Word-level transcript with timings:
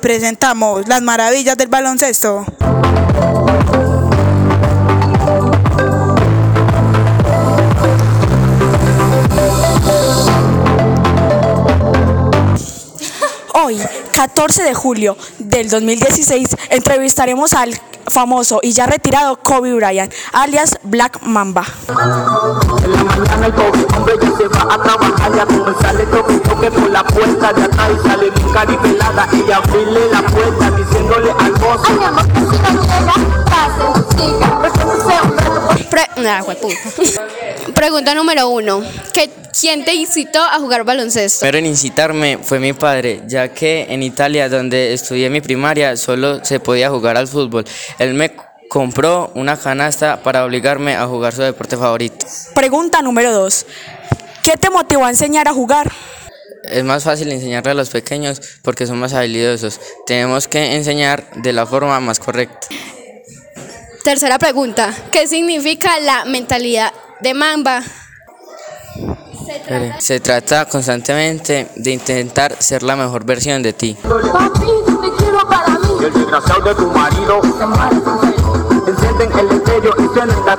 Presentamos 0.00 0.88
las 0.88 1.02
maravillas 1.02 1.56
del 1.56 1.68
baloncesto. 1.68 2.46
Hoy, 13.54 13.78
14 14.14 14.62
de 14.62 14.74
julio 14.74 15.16
del 15.38 15.68
2016, 15.68 16.48
entrevistaremos 16.70 17.52
al 17.52 17.78
famoso 18.08 18.60
y 18.62 18.72
ya 18.72 18.86
retirado 18.86 19.36
Kobe 19.36 19.74
Bryant, 19.74 20.12
alias 20.32 20.78
Black 20.82 21.20
Mamba. 21.22 21.64
En 29.42 29.48
la 29.48 29.60
mañana 29.60 30.18
el 30.18 30.32
pobre 30.32 30.48
hombre 30.56 30.84
ya 30.84 30.92
se 30.92 31.02
va 31.02 31.02
a 31.02 31.02
trabajar 31.02 31.02
Ya 31.02 31.02
como 31.02 31.02
sale 31.02 31.02
toque 31.02 31.02
toque 31.02 31.02
por 31.02 31.02
la 31.02 31.02
puerta 31.02 31.04
de 31.04 31.04
atrás 31.04 31.04
Y 31.04 31.04
sale 31.04 31.04
mi 31.04 31.04
caripelada 31.04 31.08
y 31.08 31.12
abrirle 31.12 31.20
la 31.20 31.22
puerta 31.22 31.22
Diciéndole 31.22 31.30
al 31.30 31.52
mozo 31.52 31.84
Ay, 31.88 31.94
mi 31.98 32.04
amor, 32.04 32.22
si 32.22 32.38
no 32.38 32.82
llega, 32.82 33.44
pase, 33.44 33.84
chica, 34.16 34.58
porque 34.60 34.84
no 34.84 34.94
sé, 34.96 35.14
hombre, 35.22 35.84
Pre- 35.90 36.22
nah. 36.22 36.42
Pregunta 37.74 38.14
número 38.14 38.48
uno. 38.48 38.82
¿Qué, 39.12 39.30
¿Quién 39.58 39.84
te 39.84 39.94
incitó 39.94 40.40
a 40.42 40.58
jugar 40.58 40.84
baloncesto? 40.84 41.40
Pero 41.44 41.58
en 41.58 41.66
incitarme 41.66 42.38
fue 42.42 42.58
mi 42.58 42.72
padre, 42.72 43.22
ya 43.26 43.48
que 43.48 43.86
en 43.88 44.02
Italia, 44.02 44.48
donde 44.48 44.92
estudié 44.92 45.28
mi 45.30 45.40
primaria, 45.40 45.96
solo 45.96 46.44
se 46.44 46.60
podía 46.60 46.90
jugar 46.90 47.16
al 47.16 47.26
fútbol. 47.28 47.64
Él 47.98 48.14
me 48.14 48.34
compró 48.68 49.30
una 49.34 49.56
canasta 49.58 50.22
para 50.22 50.44
obligarme 50.44 50.96
a 50.96 51.06
jugar 51.06 51.34
su 51.34 51.42
deporte 51.42 51.76
favorito. 51.76 52.26
Pregunta 52.54 53.02
número 53.02 53.32
2. 53.32 53.66
¿Qué 54.42 54.56
te 54.56 54.70
motivó 54.70 55.04
a 55.04 55.10
enseñar 55.10 55.48
a 55.48 55.52
jugar? 55.52 55.90
Es 56.64 56.84
más 56.84 57.04
fácil 57.04 57.30
enseñarle 57.32 57.72
a 57.72 57.74
los 57.74 57.90
pequeños 57.90 58.40
porque 58.62 58.86
son 58.86 58.98
más 58.98 59.14
habilidosos. 59.14 59.80
Tenemos 60.06 60.48
que 60.48 60.76
enseñar 60.76 61.28
de 61.36 61.52
la 61.52 61.66
forma 61.66 61.98
más 62.00 62.18
correcta. 62.18 62.68
Tercera 64.04 64.38
pregunta. 64.38 64.92
¿Qué 65.10 65.26
significa 65.26 65.98
la 66.00 66.24
mentalidad 66.24 66.92
de 67.20 67.34
Mamba? 67.34 67.82
Se 69.98 70.20
trata 70.20 70.66
constantemente 70.66 71.68
de 71.76 71.90
intentar 71.90 72.60
ser 72.60 72.82
la 72.82 72.96
mejor 72.96 73.24
versión 73.24 73.62
de 73.62 73.72
ti. 73.72 73.96
papi, 74.02 74.60
te 74.60 75.22
quiero 75.22 75.48
para 75.48 75.68
mí. 75.68 75.88
Y 76.00 76.04
el 76.04 76.12
desgraciado 76.12 76.60
de 76.62 76.74
tu 76.74 76.90
marido 76.90 77.40
Encienden 78.86 79.32
el 79.38 79.56
estéreo 79.56 79.94
y 79.98 80.14
suena 80.14 80.36
la 80.44 80.56